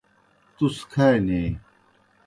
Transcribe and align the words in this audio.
تُس 0.55 0.77
کھانیئی۔ 0.91 1.49